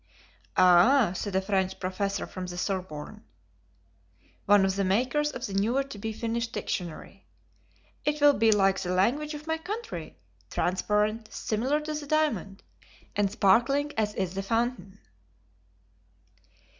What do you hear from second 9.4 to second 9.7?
my